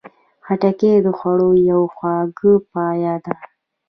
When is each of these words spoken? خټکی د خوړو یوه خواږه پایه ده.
خټکی 0.45 0.91
د 1.05 1.07
خوړو 1.17 1.49
یوه 1.69 1.87
خواږه 1.95 2.53
پایه 2.73 3.15
ده. 3.23 3.33